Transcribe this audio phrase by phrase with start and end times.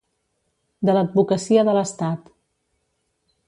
[0.89, 2.35] De l’advocacia de l’estat.